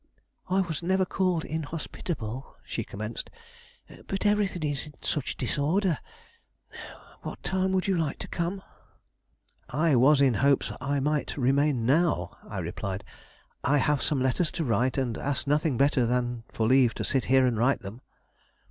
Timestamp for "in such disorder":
4.63-5.99